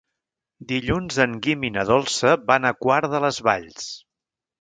[0.69, 3.85] Dilluns en Guim i na Dolça van a Quart de les Valls.